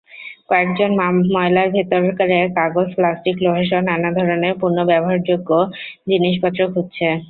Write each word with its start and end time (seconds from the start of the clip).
কয়েকজন 0.49 0.89
ময়লার 1.31 1.67
ভেতরে 1.75 2.09
কাগজ, 2.57 2.87
প্লাস্টিক, 2.95 3.35
লোহাসহ 3.43 3.79
নানা 3.89 4.09
ধরনের 4.17 4.53
পুনর্ব্যবহারযোগ্য 4.61 5.49
জিনিসপত্র 6.09 6.59
খুঁজছে। 6.73 7.07